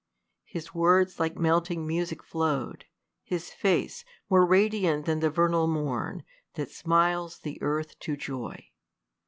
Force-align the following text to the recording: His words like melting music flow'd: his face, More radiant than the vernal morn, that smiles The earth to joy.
His 0.45 0.73
words 0.73 1.19
like 1.19 1.37
melting 1.37 1.85
music 1.85 2.23
flow'd: 2.23 2.85
his 3.21 3.51
face, 3.51 4.03
More 4.31 4.43
radiant 4.47 5.05
than 5.05 5.19
the 5.19 5.29
vernal 5.29 5.67
morn, 5.67 6.23
that 6.55 6.71
smiles 6.71 7.37
The 7.37 7.61
earth 7.61 7.99
to 7.99 8.17
joy. 8.17 8.69